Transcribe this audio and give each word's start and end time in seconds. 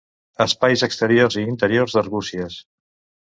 Espais 0.45 0.83
exteriors 0.87 1.37
i 1.41 1.45
interiors 1.51 1.97
d'Arbúcies. 1.97 2.57